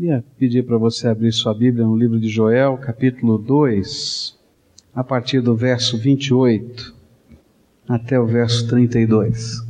[0.00, 4.34] Queria pedir para você abrir sua Bíblia no livro de Joel, capítulo 2,
[4.94, 6.94] a partir do verso 28
[7.86, 9.62] até o verso 32.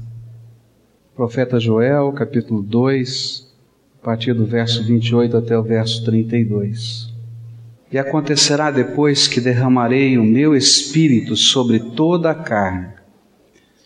[1.17, 3.53] Profeta Joel, capítulo 2,
[4.01, 7.13] a partir do verso 28 até o verso 32.
[7.91, 12.87] E acontecerá depois que derramarei o meu espírito sobre toda a carne.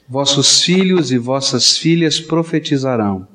[0.07, 3.33] Vossos filhos e vossas filhas profetizarão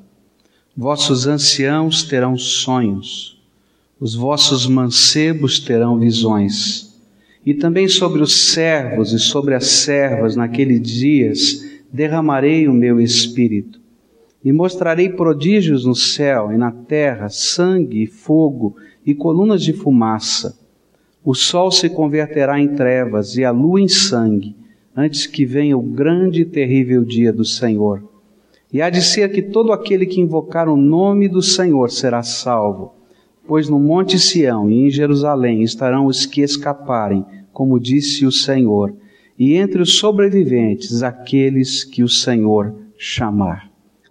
[0.81, 3.37] Vossos anciãos terão sonhos,
[3.99, 6.97] os vossos mancebos terão visões.
[7.45, 13.77] E também sobre os servos e sobre as servas naqueles dias derramarei o meu espírito.
[14.41, 20.57] E mostrarei prodígios no céu e na terra, sangue e fogo e colunas de fumaça.
[21.25, 24.55] O sol se converterá em trevas e a lua em sangue,
[24.95, 28.01] antes que venha o grande e terrível dia do Senhor.
[28.71, 32.93] E há de ser que todo aquele que invocar o nome do Senhor será salvo,
[33.47, 38.93] pois no Monte Sião e em Jerusalém estarão os que escaparem, como disse o Senhor,
[39.37, 43.68] e entre os sobreviventes aqueles que o Senhor chamar.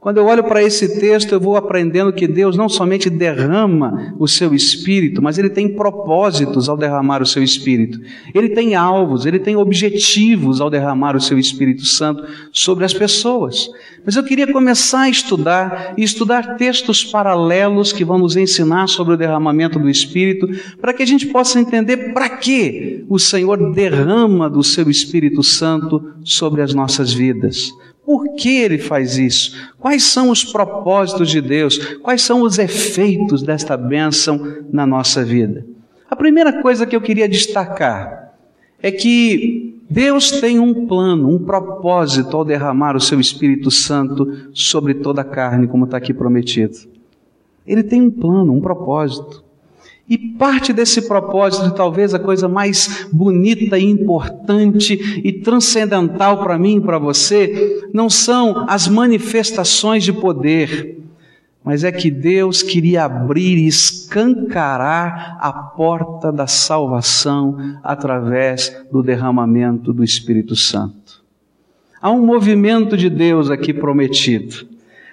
[0.09, 4.27] Quando eu olho para esse texto, eu vou aprendendo que Deus não somente derrama o
[4.27, 8.01] seu espírito, mas ele tem propósitos ao derramar o seu espírito.
[8.35, 13.69] Ele tem alvos, ele tem objetivos ao derramar o seu Espírito Santo sobre as pessoas.
[14.03, 19.13] Mas eu queria começar a estudar e estudar textos paralelos que vão nos ensinar sobre
[19.13, 20.49] o derramamento do Espírito,
[20.81, 26.03] para que a gente possa entender para que o Senhor derrama do seu Espírito Santo
[26.25, 27.75] sobre as nossas vidas.
[28.09, 29.55] Por que ele faz isso?
[29.79, 31.77] Quais são os propósitos de Deus?
[31.97, 35.67] Quais são os efeitos desta bênção na nossa vida?
[36.11, 38.33] A primeira coisa que eu queria destacar
[38.83, 44.95] é que Deus tem um plano, um propósito ao derramar o seu Espírito Santo sobre
[44.95, 46.79] toda a carne, como está aqui prometido.
[47.67, 49.45] Ele tem um plano, um propósito.
[50.09, 56.79] E parte desse propósito, talvez a coisa mais bonita e importante e transcendental para mim
[56.79, 60.99] e para você, não são as manifestações de poder,
[61.65, 69.93] mas é que Deus queria abrir e escancarar a porta da salvação através do derramamento
[69.93, 71.23] do Espírito Santo.
[72.01, 74.67] Há um movimento de Deus aqui prometido.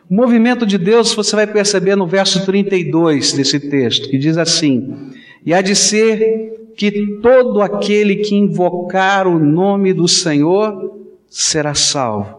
[0.09, 5.11] O movimento de Deus você vai perceber no verso 32 desse texto, que diz assim:
[5.43, 12.34] E há de ser que todo aquele que invocar o nome do Senhor será salvo.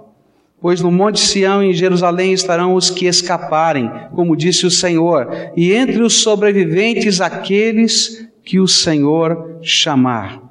[0.66, 5.28] Pois no Monte Sião e em Jerusalém estarão os que escaparem, como disse o Senhor,
[5.56, 10.42] e entre os sobreviventes aqueles que o Senhor chamar.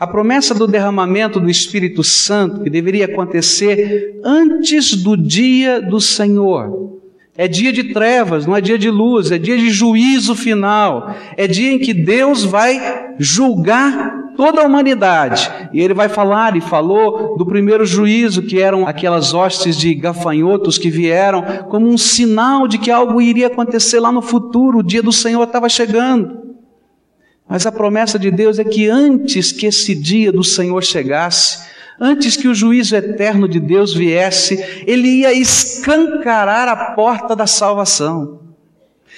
[0.00, 6.98] A promessa do derramamento do Espírito Santo, que deveria acontecer antes do dia do Senhor.
[7.36, 11.14] É dia de trevas, não é dia de luz, é dia de juízo final.
[11.36, 15.50] É dia em que Deus vai julgar toda a humanidade.
[15.72, 20.78] E ele vai falar, e falou do primeiro juízo, que eram aquelas hostes de gafanhotos
[20.78, 25.02] que vieram como um sinal de que algo iria acontecer lá no futuro, o dia
[25.02, 26.46] do Senhor estava chegando.
[27.48, 31.66] Mas a promessa de Deus é que antes que esse dia do Senhor chegasse,
[32.00, 38.45] antes que o juízo eterno de Deus viesse, ele ia escancarar a porta da salvação.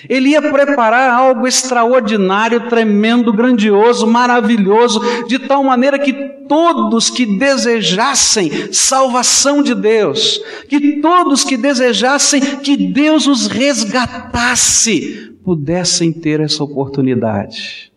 [0.06, 6.12] Ele ia preparar algo extraordinário, tremendo, grandioso, maravilhoso, de tal maneira que
[6.46, 16.12] todos que desejassem salvação de Deus, que todos que desejassem que Deus os resgatasse, pudessem
[16.12, 17.90] ter essa oportunidade.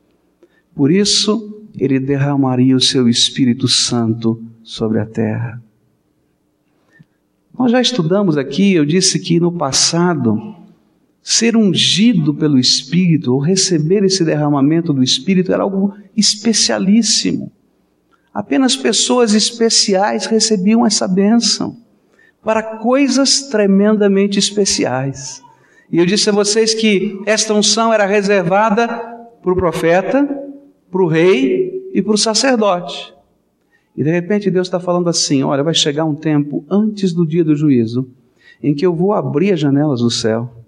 [0.73, 5.61] Por isso, ele derramaria o seu Espírito Santo sobre a terra.
[7.57, 10.55] Nós já estudamos aqui, eu disse que no passado,
[11.23, 17.51] ser ungido pelo Espírito, ou receber esse derramamento do Espírito, era algo especialíssimo.
[18.33, 21.77] Apenas pessoas especiais recebiam essa bênção,
[22.43, 25.43] para coisas tremendamente especiais.
[25.91, 30.23] E eu disse a vocês que esta unção era reservada para o profeta,
[30.89, 33.13] para o rei e para o sacerdote.
[33.95, 37.43] E de repente Deus está falando assim: olha, vai chegar um tempo antes do dia
[37.43, 38.09] do juízo,
[38.63, 40.60] em que eu vou abrir as janelas do céu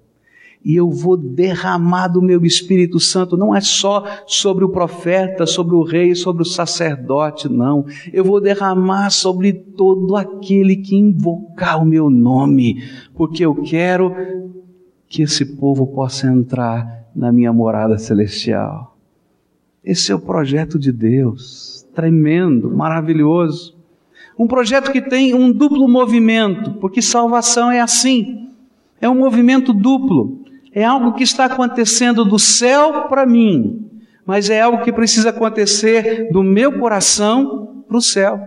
[0.64, 5.76] e eu vou derramar do meu Espírito Santo, não é só sobre o profeta, sobre
[5.76, 7.86] o rei, sobre o sacerdote, não.
[8.14, 12.82] Eu vou derramar sobre todo aquele que invocar o meu nome,
[13.14, 14.16] porque eu quero
[15.10, 18.98] que esse povo possa entrar na minha morada celestial.
[19.84, 23.76] Esse é o projeto de Deus, tremendo, maravilhoso.
[24.40, 28.50] Um projeto que tem um duplo movimento, porque salvação é assim.
[29.00, 30.43] É um movimento duplo.
[30.74, 33.90] É algo que está acontecendo do céu para mim,
[34.26, 38.40] mas é algo que precisa acontecer do meu coração para o céu.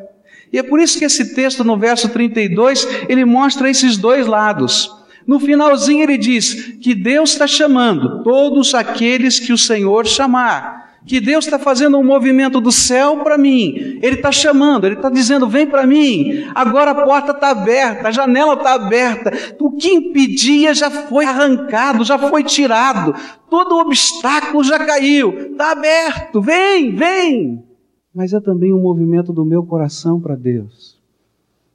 [0.53, 4.91] E é por isso que esse texto, no verso 32, ele mostra esses dois lados.
[5.27, 11.21] No finalzinho ele diz que Deus está chamando todos aqueles que o Senhor chamar que
[11.21, 13.99] Deus está fazendo um movimento do céu para mim.
[14.03, 16.45] Ele está chamando, Ele está dizendo: vem para mim.
[16.53, 19.33] Agora a porta está aberta, a janela está aberta.
[19.61, 23.15] O que impedia já foi arrancado, já foi tirado.
[23.49, 25.53] Todo obstáculo já caiu.
[25.53, 27.65] Está aberto, vem, vem.
[28.13, 31.01] Mas é também um movimento do meu coração para Deus.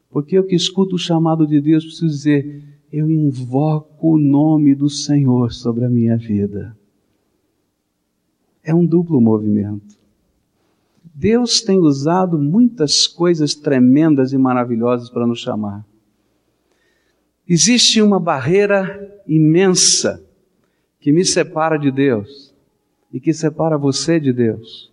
[0.10, 4.90] Porque eu que escuto o chamado de Deus preciso dizer: eu invoco o nome do
[4.90, 6.76] Senhor sobre a minha vida.
[8.72, 10.00] É um duplo movimento.
[11.14, 15.86] Deus tem usado muitas coisas tremendas e maravilhosas para nos chamar.
[17.46, 20.24] Existe uma barreira imensa
[21.02, 22.56] que me separa de Deus
[23.12, 24.90] e que separa você de Deus.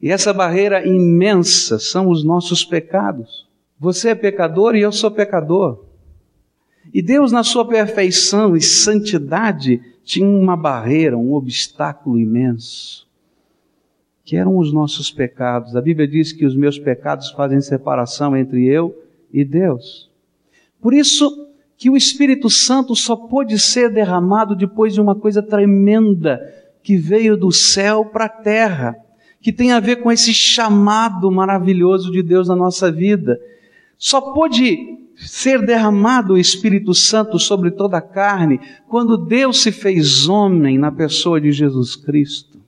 [0.00, 3.46] E essa barreira imensa são os nossos pecados.
[3.78, 5.84] Você é pecador e eu sou pecador.
[6.94, 13.08] E Deus, na sua perfeição e santidade, tinha uma barreira, um obstáculo imenso,
[14.24, 15.76] que eram os nossos pecados.
[15.76, 18.96] A Bíblia diz que os meus pecados fazem separação entre eu
[19.32, 20.10] e Deus.
[20.80, 26.40] Por isso que o Espírito Santo só pôde ser derramado depois de uma coisa tremenda
[26.82, 28.96] que veio do céu para a terra,
[29.40, 33.40] que tem a ver com esse chamado maravilhoso de Deus na nossa vida.
[33.96, 40.28] Só pôde ser derramado o Espírito Santo sobre toda a carne, quando Deus se fez
[40.28, 42.58] homem na pessoa de Jesus Cristo.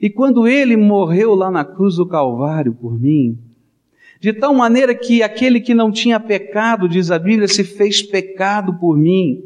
[0.00, 3.38] E quando ele morreu lá na cruz do Calvário por mim,
[4.20, 8.74] de tal maneira que aquele que não tinha pecado, diz a Bíblia, se fez pecado
[8.74, 9.42] por mim,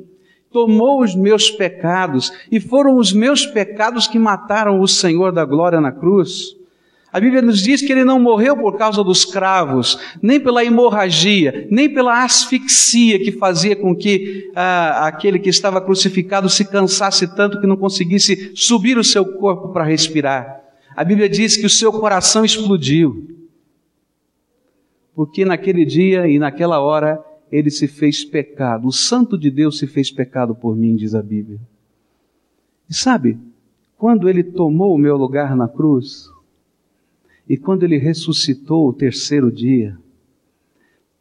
[0.51, 5.81] tomou os meus pecados, e foram os meus pecados que mataram o Senhor da glória
[5.81, 6.56] na cruz.
[7.17, 11.67] A Bíblia nos diz que ele não morreu por causa dos cravos, nem pela hemorragia,
[11.71, 17.59] nem pela asfixia que fazia com que ah, aquele que estava crucificado se cansasse tanto
[17.59, 20.61] que não conseguisse subir o seu corpo para respirar.
[20.95, 23.27] A Bíblia diz que o seu coração explodiu,
[25.15, 27.19] porque naquele dia e naquela hora
[27.51, 28.89] ele se fez pecado.
[28.89, 31.59] O Santo de Deus se fez pecado por mim, diz a Bíblia.
[32.91, 33.39] E sabe,
[33.97, 36.36] quando ele tomou o meu lugar na cruz,
[37.49, 39.97] e quando ele ressuscitou o terceiro dia,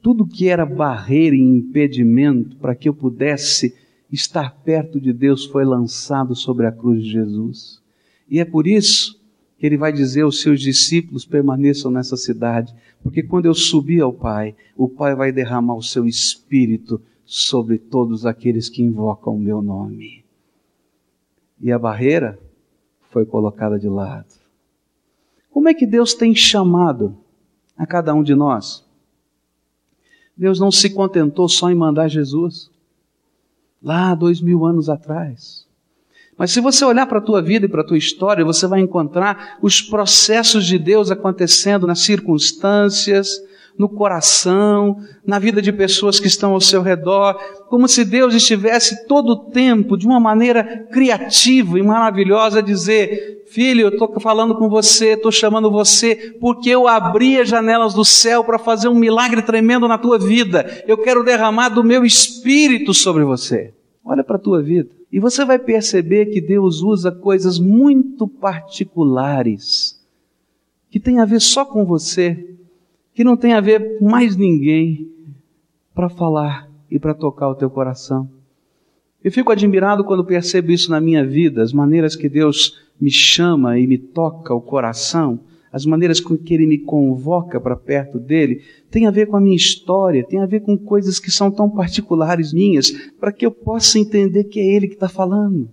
[0.01, 3.75] tudo que era barreira e impedimento para que eu pudesse
[4.11, 7.81] estar perto de Deus foi lançado sobre a cruz de Jesus.
[8.29, 9.19] E é por isso
[9.57, 14.13] que ele vai dizer aos seus discípulos: permaneçam nessa cidade, porque quando eu subir ao
[14.13, 19.61] Pai, o Pai vai derramar o seu espírito sobre todos aqueles que invocam o meu
[19.61, 20.23] nome.
[21.59, 22.37] E a barreira
[23.09, 24.44] foi colocada de lado.
[25.55, 27.15] Como é que Deus tem chamado
[27.77, 28.83] a cada um de nós?
[30.35, 32.69] Deus não se contentou só em mandar Jesus,
[33.81, 35.65] lá dois mil anos atrás.
[36.37, 38.81] Mas se você olhar para a tua vida e para a tua história, você vai
[38.81, 43.41] encontrar os processos de Deus acontecendo nas circunstâncias,
[43.77, 47.35] no coração, na vida de pessoas que estão ao seu redor,
[47.69, 53.43] como se Deus estivesse todo o tempo, de uma maneira criativa e maravilhosa, a dizer:
[53.47, 58.05] Filho, eu estou falando com você, estou chamando você, porque eu abri as janelas do
[58.05, 60.83] céu para fazer um milagre tremendo na tua vida.
[60.87, 63.73] Eu quero derramar do meu espírito sobre você.
[64.03, 64.89] Olha para a tua vida.
[65.11, 69.99] E você vai perceber que Deus usa coisas muito particulares,
[70.89, 72.54] que tem a ver só com você,
[73.15, 75.09] que não tem a ver com mais ninguém
[75.93, 78.29] para falar e para tocar o teu coração.
[79.23, 83.79] Eu fico admirado quando percebo isso na minha vida, as maneiras que Deus me chama
[83.79, 85.39] e me toca o coração,
[85.71, 89.41] as maneiras com que Ele me convoca para perto dele, tem a ver com a
[89.41, 93.51] minha história, tem a ver com coisas que são tão particulares minhas, para que eu
[93.51, 95.69] possa entender que é Ele que está falando.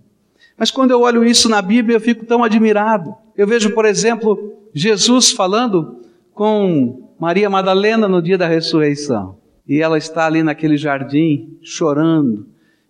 [0.57, 3.13] Mas quando eu olho isso na Bíblia, eu fico tão admirado.
[3.35, 6.01] Eu vejo, por exemplo, Jesus falando
[6.33, 9.37] com Maria Madalena no dia da ressurreição.
[9.67, 12.47] E ela está ali naquele jardim, chorando,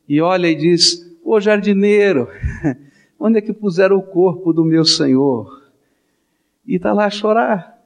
[0.07, 2.27] e olha e diz: Ô jardineiro,
[3.19, 5.61] onde é que puseram o corpo do meu Senhor?
[6.65, 7.79] E está lá a chorar.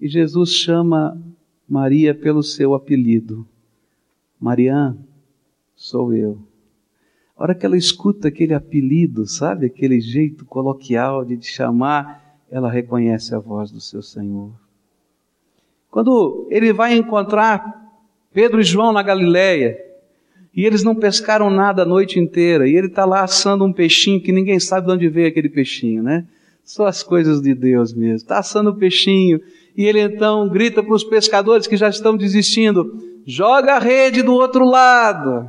[0.00, 1.20] E Jesus chama
[1.68, 3.46] Maria pelo seu apelido:
[4.38, 4.98] Mariana,
[5.74, 6.38] sou eu.
[7.36, 12.70] A hora que ela escuta aquele apelido, sabe, aquele jeito coloquial de te chamar, ela
[12.70, 14.52] reconhece a voz do seu Senhor.
[15.92, 17.92] Quando ele vai encontrar
[18.32, 19.78] Pedro e João na Galileia,
[20.54, 22.68] E eles não pescaram nada a noite inteira.
[22.68, 26.02] E ele está lá assando um peixinho que ninguém sabe de onde veio aquele peixinho,
[26.02, 26.26] né?
[26.62, 28.16] Só as coisas de Deus mesmo.
[28.16, 29.40] Está assando o peixinho.
[29.76, 34.34] E ele então grita para os pescadores que já estão desistindo: joga a rede do
[34.34, 35.48] outro lado.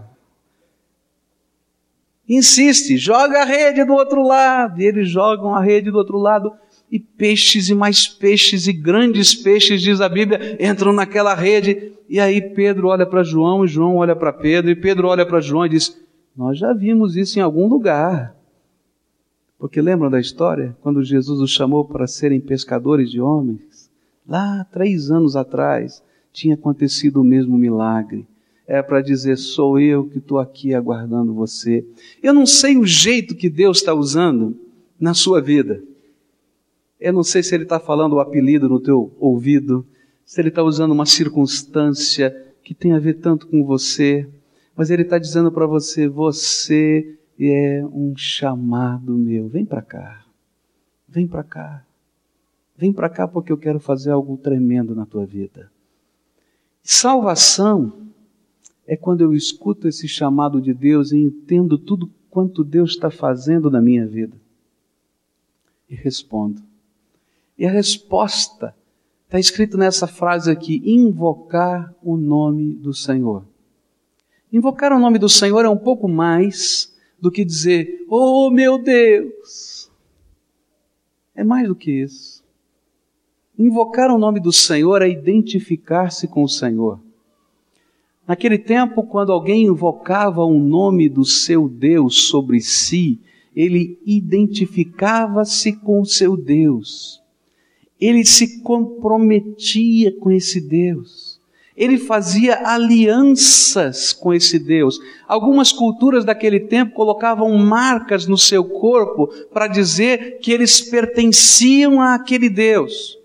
[2.28, 4.82] Insiste, joga a rede do outro lado.
[4.82, 6.54] E eles jogam a rede do outro lado
[6.94, 11.92] e peixes e mais peixes e grandes peixes, diz a Bíblia, entram naquela rede.
[12.08, 15.42] E aí Pedro olha para João e João olha para Pedro e Pedro olha para
[15.42, 16.00] João e diz:
[16.38, 18.36] Nós já vimos isso em algum lugar.
[19.58, 20.78] Porque lembram da história?
[20.82, 23.90] Quando Jesus os chamou para serem pescadores de homens?
[24.28, 28.24] Lá, três anos atrás, tinha acontecido o mesmo milagre.
[28.68, 31.84] É para dizer: sou eu que estou aqui aguardando você.
[32.22, 34.56] Eu não sei o jeito que Deus está usando
[35.00, 35.82] na sua vida.
[37.04, 39.86] Eu não sei se ele está falando o apelido no teu ouvido,
[40.24, 42.32] se ele está usando uma circunstância
[42.64, 44.26] que tem a ver tanto com você,
[44.74, 49.50] mas ele está dizendo para você: você é um chamado meu.
[49.50, 50.26] Vem para cá,
[51.06, 51.86] vem para cá,
[52.78, 55.70] vem para cá porque eu quero fazer algo tremendo na tua vida.
[56.82, 57.92] Salvação
[58.88, 63.70] é quando eu escuto esse chamado de Deus e entendo tudo quanto Deus está fazendo
[63.70, 64.38] na minha vida
[65.90, 66.72] e respondo.
[67.58, 68.76] E a resposta
[69.26, 73.46] está escrito nessa frase aqui: invocar o nome do Senhor.
[74.52, 79.90] Invocar o nome do Senhor é um pouco mais do que dizer, oh meu Deus.
[81.36, 82.44] É mais do que isso.
[83.58, 87.00] Invocar o nome do Senhor é identificar-se com o Senhor.
[88.28, 93.20] Naquele tempo, quando alguém invocava o nome do seu Deus sobre si,
[93.56, 97.23] ele identificava-se com o seu Deus
[98.06, 101.40] ele se comprometia com esse Deus.
[101.76, 105.00] Ele fazia alianças com esse Deus.
[105.28, 112.50] Algumas culturas daquele tempo colocavam marcas no seu corpo para dizer que eles pertenciam àquele
[112.50, 113.18] Deus.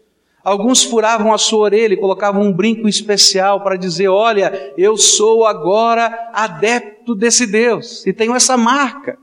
[0.42, 5.44] Alguns furavam a sua orelha e colocavam um brinco especial para dizer: Olha, eu sou
[5.44, 9.18] agora adepto desse Deus e tenho essa marca.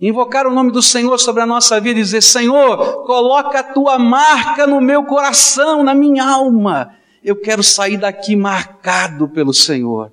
[0.00, 3.98] Invocar o nome do Senhor sobre a nossa vida e dizer: Senhor, coloca a tua
[3.98, 6.94] marca no meu coração, na minha alma.
[7.24, 10.12] Eu quero sair daqui marcado pelo Senhor.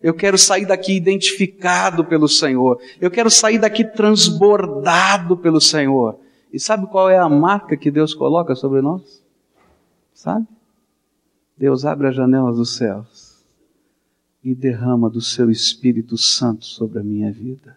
[0.00, 2.80] Eu quero sair daqui identificado pelo Senhor.
[3.00, 6.18] Eu quero sair daqui transbordado pelo Senhor.
[6.52, 9.22] E sabe qual é a marca que Deus coloca sobre nós?
[10.12, 10.46] Sabe?
[11.56, 13.44] Deus abre as janelas dos céus
[14.44, 17.76] e derrama do seu Espírito Santo sobre a minha vida.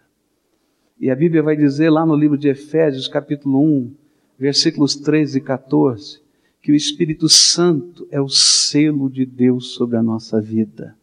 [1.00, 3.94] E a Bíblia vai dizer lá no livro de Efésios, capítulo 1,
[4.36, 6.20] versículos 13 e 14,
[6.60, 10.96] que o Espírito Santo é o selo de Deus sobre a nossa vida.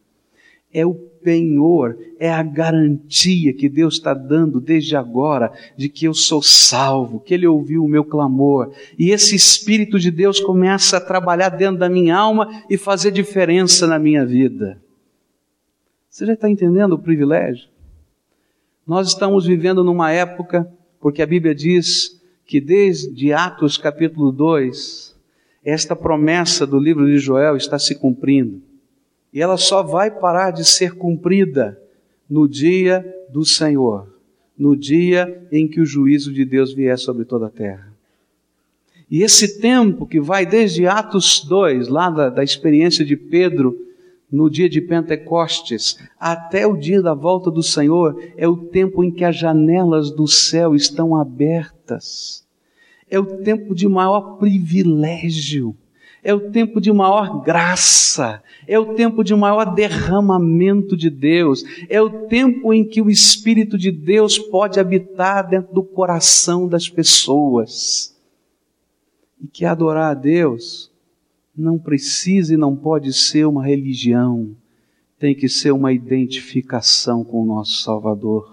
[0.70, 6.12] É o penhor, é a garantia que Deus está dando desde agora de que eu
[6.12, 8.70] sou salvo, que Ele ouviu o meu clamor.
[8.98, 13.86] E esse Espírito de Deus começa a trabalhar dentro da minha alma e fazer diferença
[13.86, 14.78] na minha vida.
[16.10, 17.75] Você já está entendendo o privilégio?
[18.86, 25.16] Nós estamos vivendo numa época, porque a Bíblia diz que desde Atos capítulo 2,
[25.64, 28.62] esta promessa do livro de Joel está se cumprindo.
[29.32, 31.76] E ela só vai parar de ser cumprida
[32.30, 34.08] no dia do Senhor,
[34.56, 37.92] no dia em que o juízo de Deus vier sobre toda a terra.
[39.10, 43.85] E esse tempo que vai desde Atos 2, lá da, da experiência de Pedro,
[44.30, 49.10] no dia de Pentecostes, até o dia da volta do Senhor, é o tempo em
[49.10, 52.44] que as janelas do céu estão abertas.
[53.08, 55.76] É o tempo de maior privilégio.
[56.24, 58.42] É o tempo de maior graça.
[58.66, 61.62] É o tempo de maior derramamento de Deus.
[61.88, 66.88] É o tempo em que o Espírito de Deus pode habitar dentro do coração das
[66.88, 68.12] pessoas.
[69.40, 70.90] E que adorar a Deus
[71.56, 74.54] não precisa e não pode ser uma religião,
[75.18, 78.44] tem que ser uma identificação com o nosso Salvador.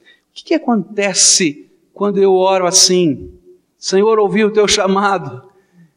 [0.00, 3.30] O que, que acontece quando eu oro assim?
[3.76, 5.42] Senhor, ouvi o teu chamado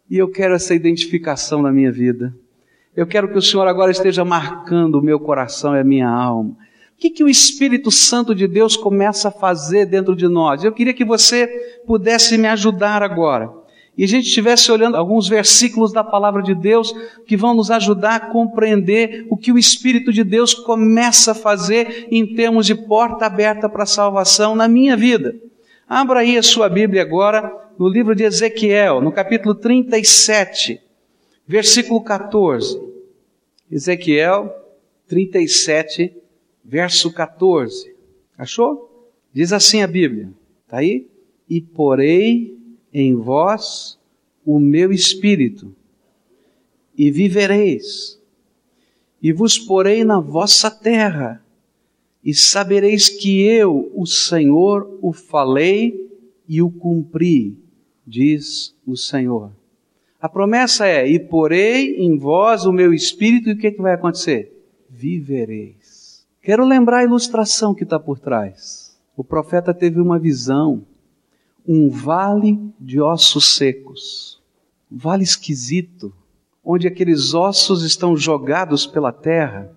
[0.10, 2.36] e eu quero essa identificação na minha vida.
[2.94, 6.52] Eu quero que o Senhor agora esteja marcando o meu coração e a minha alma.
[6.52, 10.64] O que, que o Espírito Santo de Deus começa a fazer dentro de nós?
[10.64, 11.48] Eu queria que você
[11.86, 13.65] pudesse me ajudar agora
[13.98, 16.94] e a gente estivesse olhando alguns versículos da palavra de Deus
[17.26, 22.08] que vão nos ajudar a compreender o que o Espírito de Deus começa a fazer
[22.12, 25.36] em termos de porta aberta para a salvação na minha vida.
[25.88, 30.82] Abra aí a sua Bíblia agora no livro de Ezequiel, no capítulo 37,
[31.48, 32.82] versículo 14.
[33.72, 34.54] Ezequiel
[35.08, 36.14] 37,
[36.64, 37.96] verso 14.
[38.38, 39.10] Achou?
[39.32, 40.30] Diz assim a Bíblia.
[40.66, 41.08] Está aí?
[41.50, 42.55] E porei
[42.98, 44.00] em vós
[44.46, 45.76] o meu espírito,
[46.98, 48.18] e vivereis,
[49.22, 51.44] e vos porei na vossa terra,
[52.24, 56.10] e sabereis que eu, o Senhor, o falei
[56.48, 57.58] e o cumpri,
[58.08, 59.52] diz o Senhor.
[60.22, 63.94] A promessa é: e porei em vós o meu espírito, e o que, que vai
[63.94, 64.54] acontecer?
[64.90, 66.26] Vivereis.
[66.42, 68.98] Quero lembrar a ilustração que está por trás.
[69.18, 70.86] O profeta teve uma visão,
[71.68, 74.42] um vale de ossos secos,
[74.92, 76.14] um vale esquisito,
[76.64, 79.72] onde aqueles ossos estão jogados pela terra,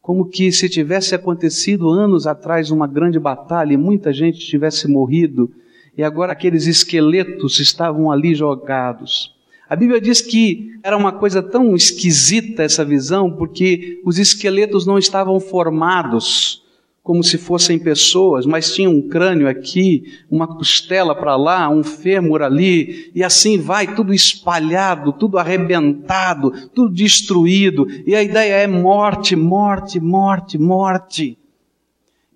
[0.00, 5.50] como que se tivesse acontecido anos atrás uma grande batalha e muita gente tivesse morrido,
[5.96, 9.34] e agora aqueles esqueletos estavam ali jogados.
[9.68, 14.98] A Bíblia diz que era uma coisa tão esquisita essa visão, porque os esqueletos não
[14.98, 16.62] estavam formados
[17.02, 22.42] como se fossem pessoas, mas tinha um crânio aqui, uma costela para lá, um fêmur
[22.42, 27.88] ali, e assim vai, tudo espalhado, tudo arrebentado, tudo destruído.
[28.06, 31.36] E a ideia é morte, morte, morte, morte.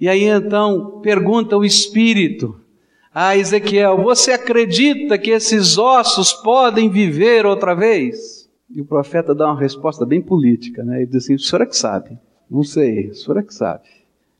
[0.00, 2.60] E aí então pergunta o Espírito,
[3.14, 8.50] a Ezequiel: Você acredita que esses ossos podem viver outra vez?
[8.68, 10.96] E o profeta dá uma resposta bem política, né?
[10.96, 12.18] Ele diz assim: O senhor é que sabe.
[12.50, 13.84] Não sei, o senhor é que sabe.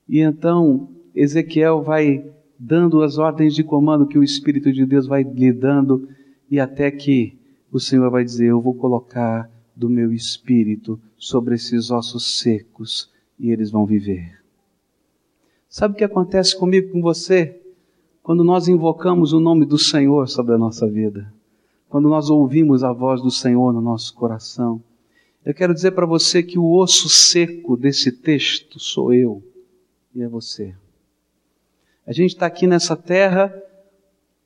[0.08, 2.24] E então Ezequiel vai
[2.58, 6.08] dando as ordens de comando que o Espírito de Deus vai lhe dando,
[6.50, 7.36] e até que
[7.72, 13.50] o Senhor vai dizer: Eu vou colocar do meu espírito sobre esses ossos secos e
[13.50, 14.40] eles vão viver.
[15.68, 17.60] Sabe o que acontece comigo com você?
[18.26, 21.32] quando nós invocamos o nome do Senhor sobre a nossa vida,
[21.88, 24.82] quando nós ouvimos a voz do Senhor no nosso coração.
[25.44, 29.40] Eu quero dizer para você que o osso seco desse texto sou eu
[30.16, 30.74] e é você.
[32.06, 33.54] A gente está aqui nessa terra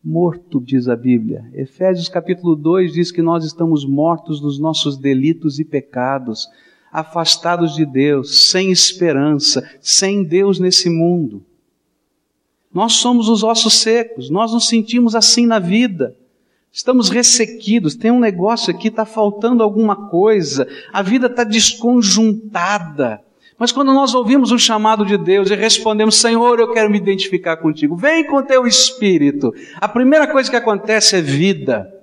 [0.02, 1.48] morto, diz a Bíblia.
[1.54, 6.48] Efésios capítulo 2 diz que nós estamos mortos dos nossos delitos e pecados,
[6.90, 11.44] afastados de Deus, sem esperança, sem Deus nesse mundo.
[12.74, 16.16] Nós somos os ossos secos, nós nos sentimos assim na vida.
[16.72, 23.22] Estamos ressequidos, tem um negócio aqui, está faltando alguma coisa, a vida está desconjuntada.
[23.60, 27.58] Mas quando nós ouvimos o chamado de Deus e respondemos, Senhor, eu quero me identificar
[27.58, 31.94] contigo, vem com teu Espírito, a primeira coisa que acontece é vida.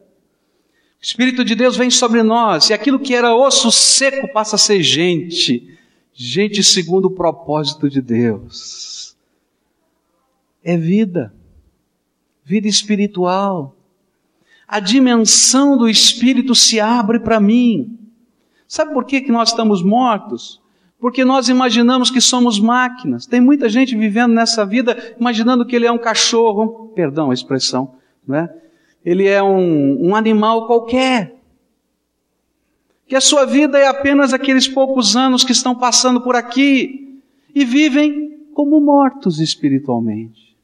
[1.01, 4.59] O Espírito de Deus vem sobre nós e aquilo que era osso seco passa a
[4.59, 5.77] ser gente,
[6.13, 8.97] gente segundo o propósito de Deus
[10.67, 11.33] é vida,
[12.43, 13.73] vida espiritual.
[14.67, 17.97] A dimensão do espírito se abre para mim.
[18.67, 20.61] Sabe por que, que nós estamos mortos?
[20.99, 23.25] Porque nós imaginamos que somos máquinas.
[23.25, 27.95] Tem muita gente vivendo nessa vida imaginando que ele é um cachorro, perdão a expressão,
[28.27, 28.55] não é?
[29.05, 31.36] Ele é um, um animal qualquer.
[33.07, 37.21] Que a sua vida é apenas aqueles poucos anos que estão passando por aqui
[37.53, 40.57] e vivem como mortos espiritualmente.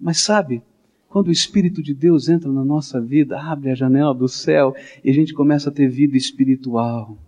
[0.00, 0.62] Mas sabe,
[1.08, 4.74] quando o Espírito de Deus entra na nossa vida, abre a janela do céu
[5.04, 7.18] e a gente começa a ter vida espiritual.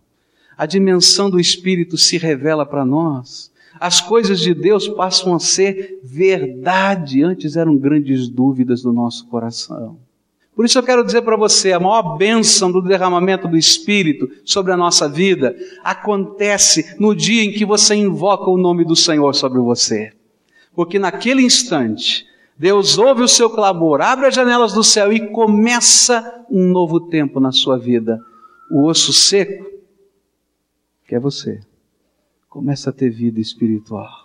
[0.56, 3.52] A dimensão do Espírito se revela para nós.
[3.80, 7.22] As coisas de Deus passam a ser verdade.
[7.22, 9.98] Antes eram grandes dúvidas do nosso coração.
[10.54, 14.72] Por isso eu quero dizer para você, a maior bênção do derramamento do Espírito sobre
[14.72, 19.58] a nossa vida acontece no dia em que você invoca o nome do Senhor sobre
[19.58, 20.12] você.
[20.72, 22.24] Porque naquele instante,
[22.56, 27.40] Deus ouve o seu clamor, abre as janelas do céu e começa um novo tempo
[27.40, 28.20] na sua vida.
[28.70, 29.66] O osso seco,
[31.06, 31.60] que é você,
[32.48, 34.24] começa a ter vida espiritual.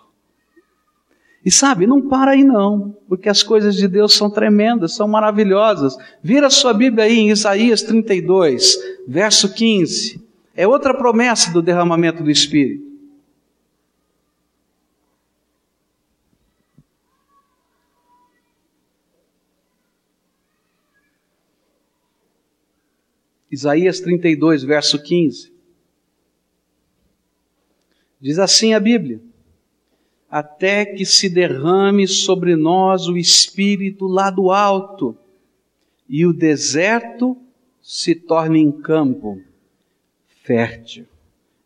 [1.44, 5.96] E sabe, não para aí não, porque as coisas de Deus são tremendas, são maravilhosas.
[6.22, 8.76] Vira sua Bíblia aí em Isaías 32,
[9.08, 10.20] verso 15.
[10.54, 12.90] É outra promessa do derramamento do Espírito.
[23.50, 25.59] Isaías 32, verso 15.
[28.20, 29.20] Diz assim a Bíblia:
[30.30, 35.16] Até que se derrame sobre nós o Espírito lá do alto,
[36.08, 37.36] e o deserto
[37.80, 39.40] se torne em campo
[40.42, 41.06] fértil,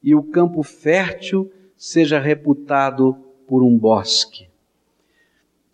[0.02, 3.16] e o campo fértil seja reputado
[3.48, 4.48] por um bosque.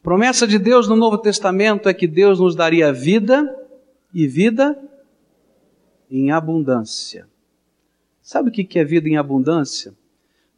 [0.02, 3.54] Promessa de Deus no Novo Testamento é que Deus nos daria vida
[4.14, 4.80] e vida
[6.10, 7.28] em abundância.
[8.22, 9.94] Sabe o que é vida em abundância?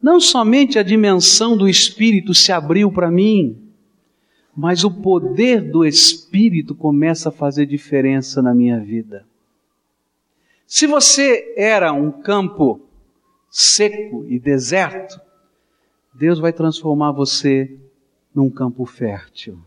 [0.03, 3.57] Não somente a dimensão do Espírito se abriu para mim,
[4.53, 9.25] mas o poder do Espírito começa a fazer diferença na minha vida.
[10.67, 12.81] Se você era um campo
[13.49, 15.21] seco e deserto,
[16.13, 17.73] Deus vai transformar você
[18.35, 19.57] num campo fértil.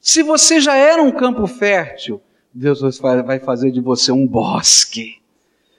[0.00, 2.18] Se você já era um campo fértil,
[2.54, 2.80] Deus
[3.26, 5.18] vai fazer de você um bosque.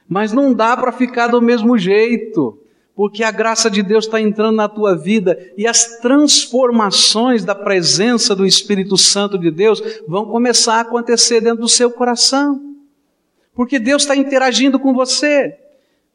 [0.07, 2.61] Mas não dá para ficar do mesmo jeito,
[2.95, 8.35] porque a graça de Deus está entrando na tua vida e as transformações da presença
[8.35, 12.61] do Espírito Santo de Deus vão começar a acontecer dentro do seu coração.
[13.55, 15.57] Porque Deus está interagindo com você.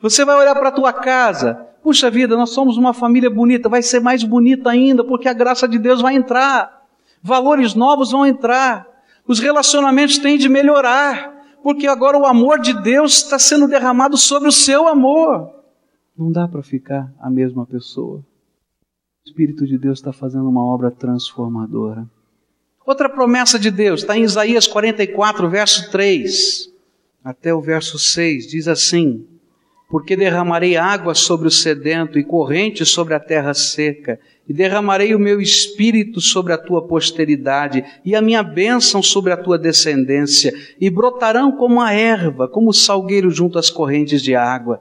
[0.00, 3.82] Você vai olhar para a tua casa, puxa vida, nós somos uma família bonita, vai
[3.82, 6.84] ser mais bonita ainda, porque a graça de Deus vai entrar.
[7.22, 8.86] Valores novos vão entrar.
[9.26, 14.48] Os relacionamentos têm de melhorar, porque agora o amor de Deus está sendo derramado sobre
[14.48, 15.55] o seu amor.
[16.18, 18.18] Não dá para ficar a mesma pessoa.
[18.18, 22.08] O Espírito de Deus está fazendo uma obra transformadora.
[22.86, 26.76] Outra promessa de Deus está em Isaías 44, verso 3
[27.26, 29.26] até o verso 6, diz assim:
[29.90, 35.18] Porque derramarei água sobre o sedento e corrente sobre a terra seca, e derramarei o
[35.18, 40.88] meu espírito sobre a tua posteridade, e a minha bênção sobre a tua descendência, e
[40.88, 44.80] brotarão como a erva, como o salgueiro junto às correntes de água.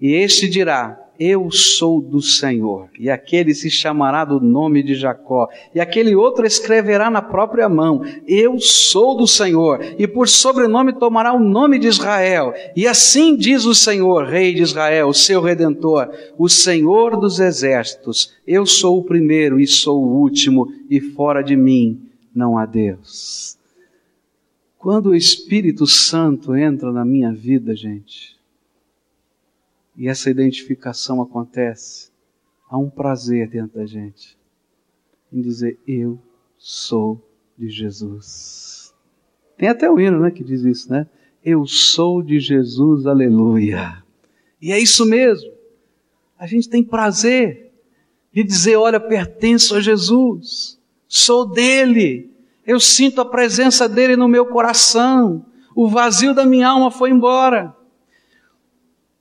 [0.00, 2.88] E este dirá: eu sou do Senhor.
[2.96, 5.48] E aquele se chamará do nome de Jacó.
[5.74, 9.80] E aquele outro escreverá na própria mão: Eu sou do Senhor.
[9.98, 12.54] E por sobrenome tomará o nome de Israel.
[12.76, 16.08] E assim diz o Senhor, Rei de Israel, seu redentor,
[16.38, 21.56] o Senhor dos exércitos: Eu sou o primeiro e sou o último, e fora de
[21.56, 22.00] mim
[22.32, 23.58] não há Deus.
[24.78, 28.37] Quando o Espírito Santo entra na minha vida, gente,
[29.98, 32.12] e essa identificação acontece,
[32.70, 34.38] há um prazer dentro da gente
[35.32, 36.20] em dizer: Eu
[36.56, 37.20] sou
[37.58, 38.94] de Jesus.
[39.56, 41.08] Tem até o hino né, que diz isso, né?
[41.44, 44.04] Eu sou de Jesus, aleluia.
[44.62, 45.52] E é isso mesmo.
[46.38, 47.72] A gente tem prazer
[48.32, 52.30] de dizer: Olha, pertenço a Jesus, sou dele,
[52.64, 57.76] eu sinto a presença dele no meu coração, o vazio da minha alma foi embora.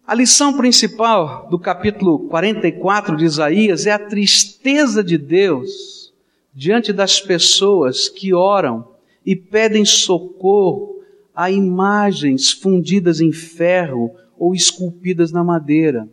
[0.08, 6.14] A lição principal do capítulo 44 de Isaías é a tristeza de Deus
[6.54, 8.88] diante das pessoas que oram
[9.26, 11.02] e pedem socorro
[11.36, 16.08] a imagens fundidas em ferro ou esculpidas na madeira.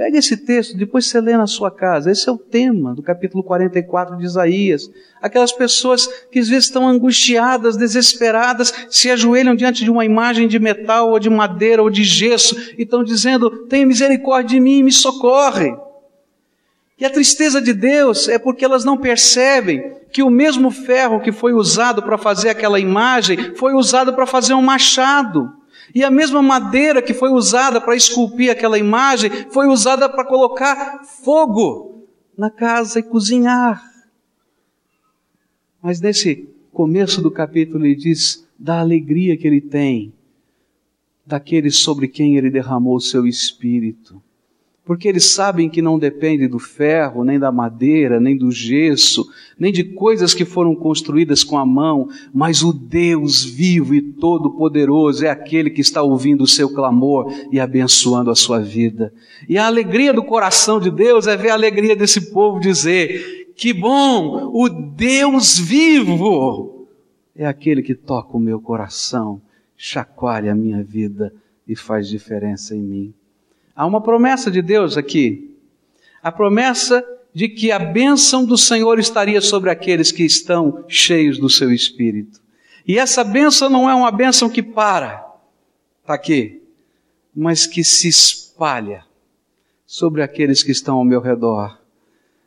[0.00, 2.10] Pega esse texto, depois você lê na sua casa.
[2.10, 4.90] Esse é o tema do capítulo 44 de Isaías.
[5.20, 10.58] Aquelas pessoas que às vezes estão angustiadas, desesperadas, se ajoelham diante de uma imagem de
[10.58, 14.82] metal ou de madeira ou de gesso e estão dizendo: Tenha misericórdia de mim e
[14.84, 15.76] me socorre.
[16.98, 21.30] E a tristeza de Deus é porque elas não percebem que o mesmo ferro que
[21.30, 25.59] foi usado para fazer aquela imagem foi usado para fazer um machado.
[25.94, 31.04] E a mesma madeira que foi usada para esculpir aquela imagem foi usada para colocar
[31.04, 33.82] fogo na casa e cozinhar.
[35.82, 40.12] Mas nesse começo do capítulo ele diz da alegria que ele tem
[41.26, 44.22] daqueles sobre quem ele derramou o seu espírito
[44.90, 49.24] porque eles sabem que não depende do ferro, nem da madeira, nem do gesso,
[49.56, 55.24] nem de coisas que foram construídas com a mão, mas o Deus vivo e todo-poderoso
[55.24, 59.14] é aquele que está ouvindo o seu clamor e abençoando a sua vida.
[59.48, 63.72] E a alegria do coração de Deus é ver a alegria desse povo dizer: que
[63.72, 66.88] bom, o Deus vivo
[67.36, 69.40] é aquele que toca o meu coração,
[69.76, 71.32] chacoalha a minha vida
[71.64, 73.14] e faz diferença em mim.
[73.80, 75.56] Há uma promessa de Deus aqui.
[76.22, 81.48] A promessa de que a bênção do Senhor estaria sobre aqueles que estão cheios do
[81.48, 82.42] seu espírito.
[82.86, 85.26] E essa bênção não é uma bênção que para,
[86.02, 86.62] está aqui,
[87.34, 89.02] mas que se espalha
[89.86, 91.80] sobre aqueles que estão ao meu redor.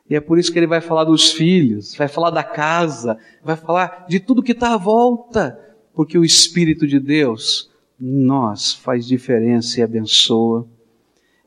[0.08, 3.56] E é por isso que ele vai falar dos filhos, vai falar da casa, vai
[3.56, 5.60] falar de tudo que está à volta,
[5.96, 10.67] porque o Espírito de Deus nós faz diferença e abençoa.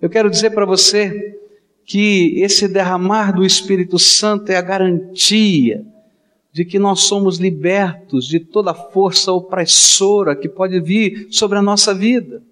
[0.01, 1.39] Eu quero dizer para você
[1.85, 5.87] que esse derramar do Espírito Santo é a garantia
[6.53, 11.95] de que nós somos libertos de toda força opressora que pode vir sobre a nossa
[11.95, 12.43] vida.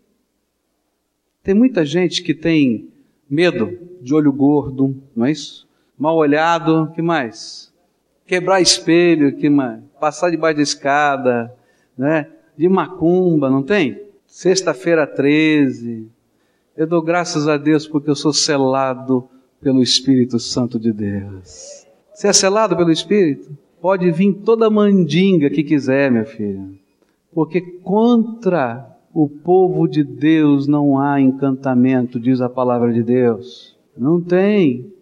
[1.43, 2.89] Tem muita gente que tem
[3.29, 5.67] medo de olho gordo, não é isso?
[5.99, 7.73] Mal olhado, que mais?
[8.27, 9.81] Quebrar espelho, que mais?
[10.01, 11.55] Passar debaixo da escada,
[11.97, 12.27] né?
[12.57, 14.01] De macumba, não tem?
[14.27, 16.09] Sexta-feira 13,
[16.77, 19.29] eu dou graças a Deus porque eu sou selado
[19.61, 21.87] pelo Espírito Santo de Deus.
[22.13, 23.57] Você é selado pelo Espírito?
[23.81, 26.65] Pode vir toda mandinga que quiser, minha filha.
[27.33, 33.77] Porque contra o povo de Deus não há encantamento, diz a palavra de Deus.
[33.97, 34.93] Não tem.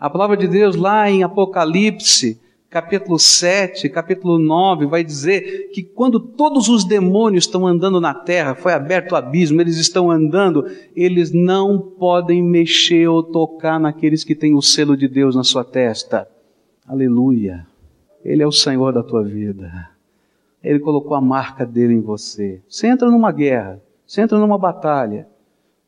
[0.00, 2.40] A palavra de Deus lá em Apocalipse,
[2.72, 8.54] capítulo 7, capítulo 9, vai dizer que quando todos os demônios estão andando na terra,
[8.54, 10.64] foi aberto o abismo, eles estão andando,
[10.96, 15.62] eles não podem mexer ou tocar naqueles que têm o selo de Deus na sua
[15.62, 16.26] testa.
[16.88, 17.66] Aleluia.
[18.24, 19.90] Ele é o Senhor da tua vida.
[20.64, 22.62] Ele colocou a marca dele em você.
[22.66, 25.28] Você entra numa guerra, você entra numa batalha,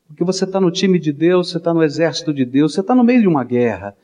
[0.07, 2.93] porque você está no time de Deus, você está no exército de Deus, você está
[2.93, 3.95] no meio de uma guerra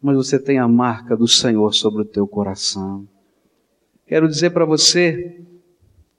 [0.00, 3.06] mas você tem a marca do Senhor sobre o teu coração.
[4.06, 5.42] Quero dizer para você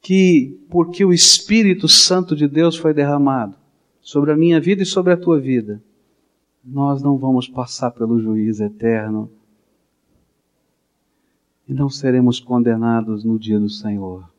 [0.01, 3.55] que, porque o Espírito Santo de Deus foi derramado
[4.01, 5.81] sobre a minha vida e sobre a tua vida,
[6.63, 9.29] nós não vamos passar pelo juízo eterno
[11.67, 14.29] e não seremos condenados no dia do Senhor.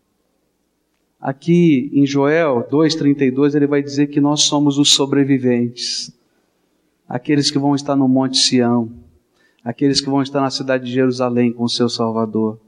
[1.21, 6.13] Aqui em Joel 2,32 ele vai dizer que nós somos os sobreviventes,
[7.09, 8.91] aqueles que vão estar no Monte Sião
[9.65, 12.59] aqueles que vão estar na cidade de Jerusalém com o seu Salvador.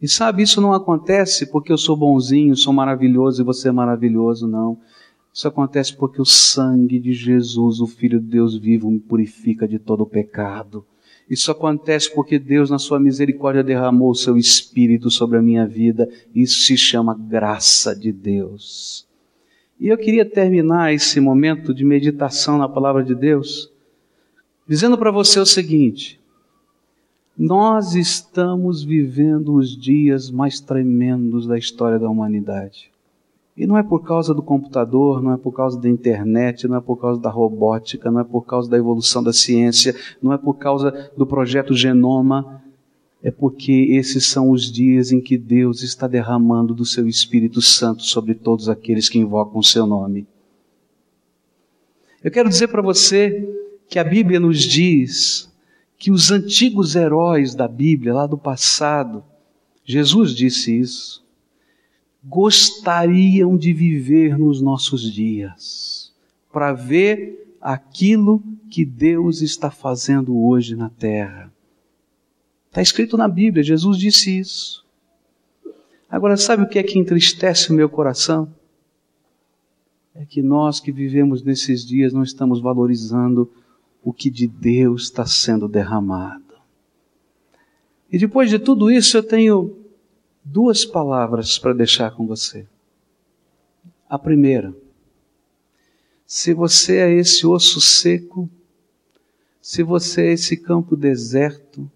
[0.00, 4.48] E sabe, isso não acontece porque eu sou bonzinho, sou maravilhoso e você é maravilhoso,
[4.48, 4.78] não.
[5.32, 9.78] Isso acontece porque o sangue de Jesus, o Filho de Deus vivo, me purifica de
[9.78, 10.84] todo o pecado.
[11.30, 16.08] Isso acontece porque Deus, na sua misericórdia, derramou o seu Espírito sobre a minha vida.
[16.34, 19.08] Isso se chama graça de Deus.
[19.80, 23.72] E eu queria terminar esse momento de meditação na palavra de Deus,
[24.68, 26.20] dizendo para você o seguinte:
[27.36, 32.90] nós estamos vivendo os dias mais tremendos da história da humanidade.
[33.56, 36.80] E não é por causa do computador, não é por causa da internet, não é
[36.80, 40.54] por causa da robótica, não é por causa da evolução da ciência, não é por
[40.54, 42.62] causa do projeto Genoma,
[43.22, 48.02] é porque esses são os dias em que Deus está derramando do seu Espírito Santo
[48.02, 50.26] sobre todos aqueles que invocam o seu nome.
[52.24, 53.48] Eu quero dizer para você
[53.88, 55.51] que a Bíblia nos diz
[56.02, 59.22] que os antigos heróis da Bíblia, lá do passado,
[59.84, 61.24] Jesus disse isso,
[62.24, 66.12] gostariam de viver nos nossos dias,
[66.52, 71.52] para ver aquilo que Deus está fazendo hoje na terra.
[72.66, 74.84] Está escrito na Bíblia, Jesus disse isso.
[76.10, 78.52] Agora, sabe o que é que entristece o meu coração?
[80.16, 83.48] É que nós que vivemos nesses dias não estamos valorizando
[84.02, 86.42] o que de Deus está sendo derramado.
[88.10, 89.76] E depois de tudo isso, eu tenho
[90.44, 92.66] duas palavras para deixar com você.
[94.08, 94.74] A primeira,
[96.26, 98.50] se você é esse osso seco,
[99.60, 101.90] se você é esse campo deserto,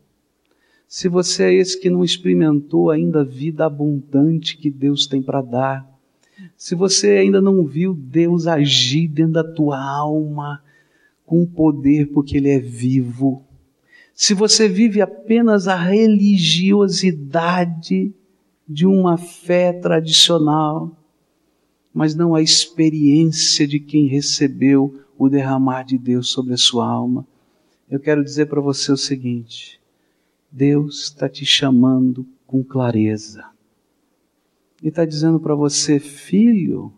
[0.89, 5.43] se você é esse que não experimentou ainda a vida abundante que Deus tem para
[5.43, 5.87] dar,
[6.57, 10.63] se você ainda não viu Deus agir dentro da tua alma,
[11.27, 13.45] com poder porque ele é vivo.
[14.15, 18.15] Se você vive apenas a religiosidade
[18.67, 20.97] de uma fé tradicional,
[21.93, 27.27] mas não a experiência de quem recebeu o derramar de Deus sobre a sua alma,
[27.91, 29.81] eu quero dizer para você o seguinte:
[30.51, 33.45] Deus está te chamando com clareza.
[34.83, 36.93] E está dizendo para você, filho,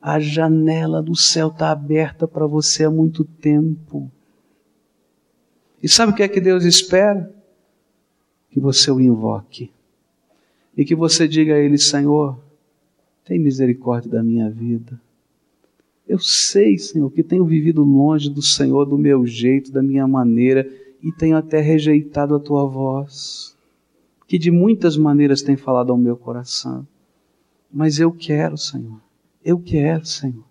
[0.00, 4.10] a janela do céu está aberta para você há muito tempo.
[5.82, 7.32] E sabe o que é que Deus espera?
[8.50, 9.70] Que você o invoque.
[10.76, 12.38] E que você diga a Ele: Senhor,
[13.24, 15.00] tem misericórdia da minha vida.
[16.08, 20.68] Eu sei, Senhor, que tenho vivido longe do Senhor, do meu jeito, da minha maneira,
[21.02, 23.56] e tenho até rejeitado a tua voz,
[24.26, 26.86] que de muitas maneiras tem falado ao meu coração.
[27.72, 29.00] Mas eu quero, Senhor,
[29.44, 30.44] eu quero, Senhor.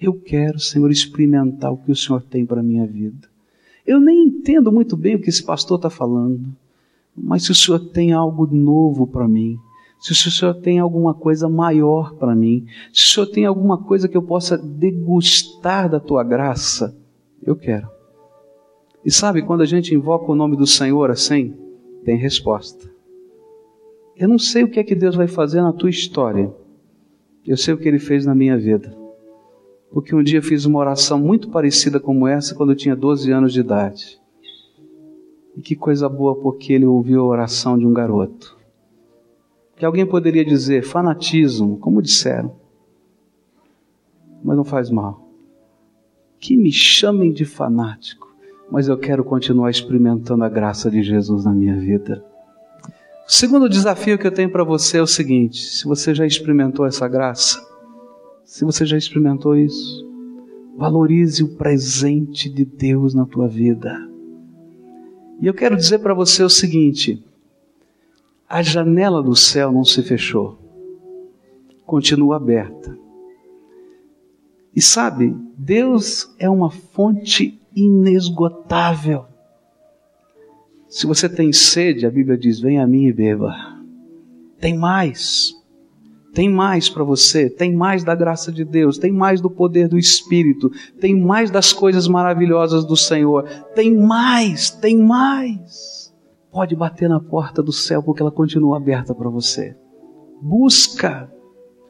[0.00, 3.28] Eu quero, Senhor, experimentar o que o Senhor tem para a minha vida.
[3.86, 6.54] Eu nem entendo muito bem o que esse pastor está falando,
[7.16, 9.58] mas se o Senhor tem algo novo para mim,
[9.98, 14.08] se o Senhor tem alguma coisa maior para mim, se o Senhor tem alguma coisa
[14.08, 16.96] que eu possa degustar da tua graça,
[17.42, 17.88] eu quero.
[19.04, 21.54] E sabe, quando a gente invoca o nome do Senhor assim,
[22.04, 22.88] tem resposta.
[24.16, 26.52] Eu não sei o que é que Deus vai fazer na tua história.
[27.48, 28.94] Eu sei o que ele fez na minha vida.
[29.90, 33.54] Porque um dia fiz uma oração muito parecida como essa quando eu tinha 12 anos
[33.54, 34.20] de idade.
[35.56, 38.54] E que coisa boa, porque ele ouviu a oração de um garoto.
[39.76, 42.54] Que alguém poderia dizer fanatismo, como disseram.
[44.44, 45.26] Mas não faz mal.
[46.38, 48.28] Que me chamem de fanático,
[48.70, 52.22] mas eu quero continuar experimentando a graça de Jesus na minha vida.
[53.28, 56.86] O segundo desafio que eu tenho para você é o seguinte: se você já experimentou
[56.86, 57.62] essa graça,
[58.42, 60.08] se você já experimentou isso,
[60.78, 63.94] valorize o presente de Deus na tua vida.
[65.42, 67.22] E eu quero dizer para você o seguinte:
[68.48, 70.58] a janela do céu não se fechou,
[71.84, 72.98] continua aberta.
[74.74, 79.26] E sabe, Deus é uma fonte inesgotável.
[80.88, 83.54] Se você tem sede, a Bíblia diz: Venha a mim e beba.
[84.58, 85.54] Tem mais.
[86.32, 89.98] Tem mais para você, tem mais da graça de Deus, tem mais do poder do
[89.98, 90.70] Espírito,
[91.00, 96.14] tem mais das coisas maravilhosas do Senhor, tem mais, tem mais.
[96.52, 99.74] Pode bater na porta do céu porque ela continua aberta para você.
[100.40, 101.32] Busca.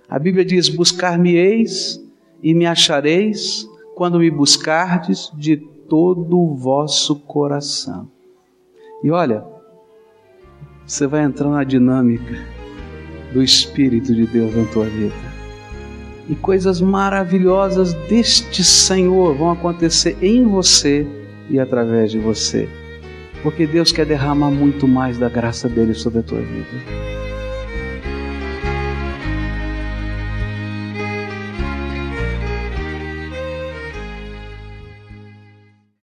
[0.09, 2.01] A Bíblia diz: Buscar-me-eis
[2.43, 5.57] e me achareis quando me buscardes de
[5.89, 8.09] todo o vosso coração.
[9.03, 9.45] E olha,
[10.85, 12.37] você vai entrar na dinâmica
[13.33, 15.15] do Espírito de Deus na tua vida.
[16.29, 21.07] E coisas maravilhosas deste Senhor vão acontecer em você
[21.49, 22.69] e através de você.
[23.43, 27.28] Porque Deus quer derramar muito mais da graça dele sobre a tua vida.